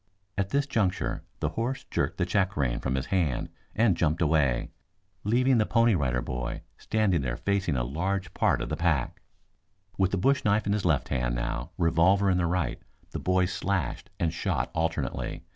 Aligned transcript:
At 0.35 0.49
this 0.49 0.65
juncture 0.65 1.21
the 1.41 1.49
horse 1.49 1.83
jerked 1.91 2.17
the 2.17 2.25
check 2.25 2.57
rein 2.57 2.79
from 2.79 2.95
his 2.95 3.05
hand 3.13 3.49
and 3.75 3.95
jumped 3.95 4.19
away, 4.19 4.71
leaving 5.23 5.59
the 5.59 5.65
Pony 5.67 5.93
Rider 5.93 6.23
Boy 6.23 6.63
standing 6.79 7.21
there 7.21 7.37
facing 7.37 7.75
a 7.77 7.83
large 7.83 8.33
part 8.33 8.63
of 8.63 8.69
the 8.69 8.75
pack. 8.75 9.21
[ILLUSTRATION: 9.21 9.21
Tad 9.21 9.33
Butler 9.37 9.63
Faced 9.67 9.73
the 9.75 9.77
Pack.] 9.77 9.99
With 9.99 10.11
the 10.11 10.17
bush 10.17 10.45
knife 10.45 10.65
in 10.65 10.73
his 10.73 10.85
left 10.85 11.09
hand 11.09 11.35
now, 11.35 11.69
revolver 11.77 12.31
in 12.31 12.37
the 12.39 12.47
right, 12.47 12.81
the 13.11 13.19
boy 13.19 13.45
slashed 13.45 14.09
and 14.19 14.33
shot 14.33 14.71
alternately. 14.73 15.43